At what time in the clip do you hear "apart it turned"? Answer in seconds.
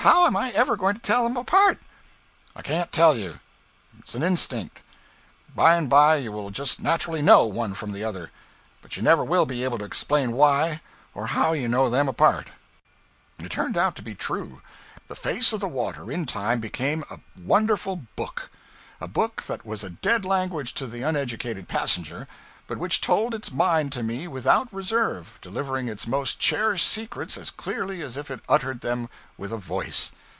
12.09-13.77